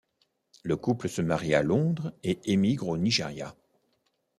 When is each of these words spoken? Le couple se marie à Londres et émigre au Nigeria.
Le 0.63 0.75
couple 0.77 1.07
se 1.09 1.21
marie 1.21 1.53
à 1.53 1.61
Londres 1.61 2.11
et 2.23 2.39
émigre 2.51 2.87
au 2.87 2.97
Nigeria. 2.97 3.55